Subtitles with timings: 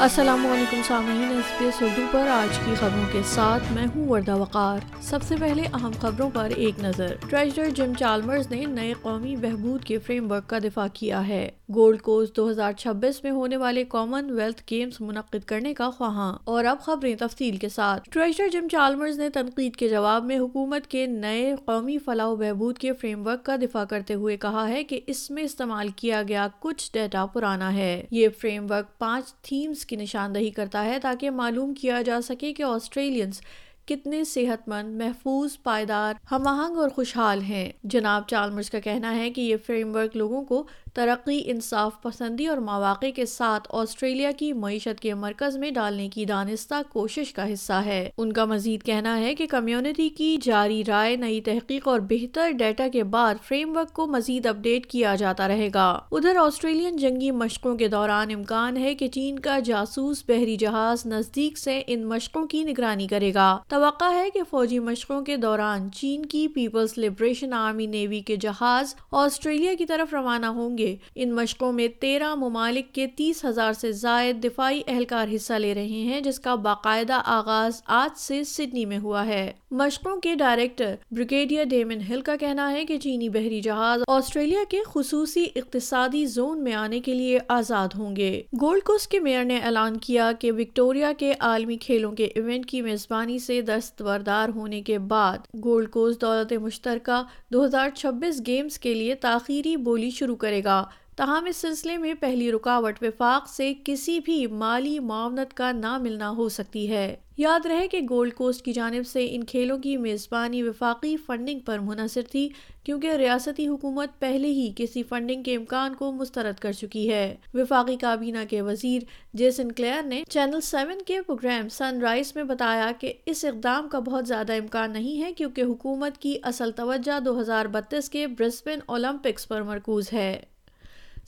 [0.00, 4.08] السلام علیکم سامعین ایس پی ایس اردو پر آج کی خبروں کے ساتھ میں ہوں
[4.08, 8.92] وردہ وقار۔ سب سے پہلے اہم خبروں پر ایک نظر۔ ٹریجر جم چالمرز نے نئے
[9.02, 13.30] قومی بہبود کے فریم ورک کا دفاع کیا ہے۔ گولڈ کوسٹ دو ہزار چھبیس میں
[13.30, 18.10] ہونے والے کامن ویلتھ گیمز منعقد کرنے کا خواہاں۔ اور اب خبریں تفصیل کے ساتھ۔
[18.10, 22.78] ٹریجر جم چالمرز نے تنقید کے جواب میں حکومت کے نئے قومی فلاح و بہبود
[22.78, 26.48] کے فریم ورک کا دفاع کرتے ہوئے کہا ہے کہ اس میں استعمال کیا گیا
[26.60, 31.74] کچھ ڈیٹا پرانا ہے۔ یہ فریم ورک پانچ تھیمز کی نشاندہی کرتا ہے تاکہ معلوم
[31.74, 33.40] کیا جا سکے کہ آسٹریلینز
[33.86, 39.30] کتنے صحت مند، محفوظ، پائیدار ہم آہنگ اور خوشحال ہیں۔ جناب چالمرز کا کہنا ہے
[39.30, 40.66] کہ یہ فریم ورک لوگوں کو
[40.98, 46.24] ترقی، انصاف پسندی اور مواقع کے ساتھ آسٹریلیا کی معیشت کے مرکز میں ڈالنے کی
[46.24, 51.16] دانستہ کوشش کا حصہ ہے۔ ان کا مزید کہنا ہے کہ کمیونٹی کی جاری رائے،
[51.16, 55.48] نئی تحقیق اور بہتر ڈیٹا کے بعد فریم ورک کو مزید اپ ڈیٹ کیا جاتا
[55.48, 60.56] رہے گا۔ ادھر آسٹریلین جنگی مشقوں کے دوران امکان ہے کہ چین کا جاسوس بحری
[60.56, 65.36] جہاز نزدیک سے ان مشقوں کی نگرانی کرے گا۔ توقع ہے کہ فوجی مشقوں کے
[65.36, 70.87] دوران چین کی پیپلز لبریشن آرمی نیوی کے جہاز آسٹریلیا کی طرف روانہ ہوں گے۔
[71.14, 75.86] ان مشقوں میں تیرہ ممالک کے تیس ہزار سے زائد دفاعی اہلکار حصہ لے رہے
[75.86, 81.64] ہیں، جس کا باقاعدہ آغاز آج سے سڈنی میں ہوا ہے۔ مشقوں کے ڈائریکٹر بریگیڈیئر
[81.64, 86.74] ڈیمن ہل کا کہنا ہے کہ چینی بحری جہاز آسٹریلیا کے خصوصی اقتصادی زون میں
[86.74, 91.12] آنے کے لیے آزاد ہوں گے۔ گولڈ کوسٹ کے میئر نے اعلان کیا کہ وکٹوریا
[91.18, 96.52] کے عالمی کھیلوں کے ایونٹ کی میزبانی سے دستبردار ہونے کے بعد گولڈ کوسٹ دولت
[96.52, 97.22] مشترکہ
[97.52, 100.77] دو ہزار چھبیس گیمز کے لیے تاخیری بولی شروع کرے گا۔
[101.16, 106.30] تاہم، اس سلسلے میں پہلی رکاوٹ وفاق سے کسی بھی مالی معاونت کا نہ ملنا
[106.30, 110.62] ہو سکتی ہے۔ یاد رہے کہ گولڈ کوسٹ کی جانب سے ان کھیلوں کی میزبانی
[110.62, 112.48] وفاقی فنڈنگ پر منحصر تھی،
[112.84, 117.96] کیونکہ ریاستی حکومت پہلے ہی کسی فنڈنگ کے امکان کو مسترد کر چکی ہے۔ وفاقی
[117.96, 119.02] کابینہ کے وزیر
[119.34, 123.98] جیسن کلیئر نے چینل سیون کے پروگرام سن رائز میں بتایا کہ اس اقدام کا
[123.98, 128.78] بہت زیادہ امکان نہیں ہے کیونکہ حکومت کی اصل توجہ دو ہزار بتیس کے برسبن
[128.86, 130.42] اولمپکس پر مرکوز ہے۔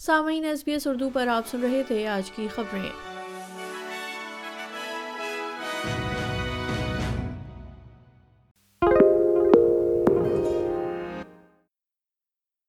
[0.00, 3.09] سامعین ایس بی ایس اردو پر آپ سن رہے تھے آج کی خبریں۔